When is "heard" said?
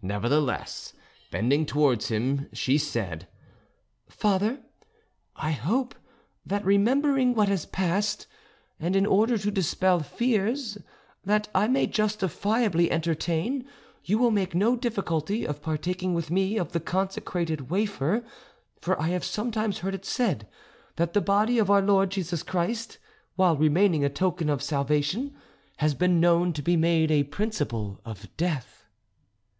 19.80-19.96